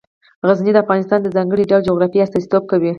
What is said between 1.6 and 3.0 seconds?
ډول جغرافیه استازیتوب کوي.